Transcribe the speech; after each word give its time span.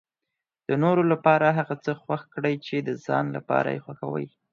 د 0.67 0.69
نورو 0.83 1.03
لپاره 1.11 1.45
هغه 1.57 1.75
څه 1.83 1.91
خوښ 2.01 2.21
کړئ 2.33 2.55
چې 2.65 2.75
د 2.79 2.89
ځان 3.05 3.25
لپاره 3.35 3.69
یې 3.75 3.83
خوښوي. 3.85 4.27